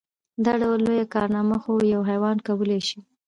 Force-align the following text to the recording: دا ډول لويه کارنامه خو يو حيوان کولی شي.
دا 0.45 0.53
ډول 0.61 0.79
لويه 0.85 1.05
کارنامه 1.15 1.57
خو 1.63 1.73
يو 1.93 2.01
حيوان 2.09 2.37
کولی 2.47 2.79
شي. 2.87 2.99